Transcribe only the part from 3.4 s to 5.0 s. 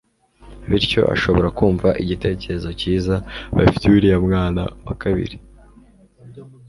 bafitiye uriya mwana wa